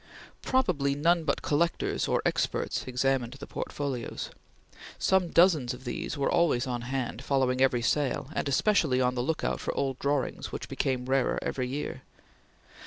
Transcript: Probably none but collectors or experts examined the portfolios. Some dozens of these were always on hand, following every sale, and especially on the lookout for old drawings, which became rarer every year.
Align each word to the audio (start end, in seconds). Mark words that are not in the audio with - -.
Probably 0.41 0.95
none 0.95 1.25
but 1.25 1.43
collectors 1.43 2.07
or 2.07 2.23
experts 2.25 2.87
examined 2.87 3.33
the 3.33 3.45
portfolios. 3.45 4.31
Some 4.97 5.27
dozens 5.29 5.75
of 5.75 5.83
these 5.83 6.17
were 6.17 6.31
always 6.31 6.65
on 6.65 6.81
hand, 6.81 7.23
following 7.23 7.61
every 7.61 7.83
sale, 7.83 8.31
and 8.33 8.49
especially 8.49 8.99
on 8.99 9.13
the 9.13 9.21
lookout 9.21 9.59
for 9.59 9.77
old 9.77 9.99
drawings, 9.99 10.51
which 10.51 10.67
became 10.67 11.05
rarer 11.05 11.37
every 11.43 11.67
year. 11.67 12.01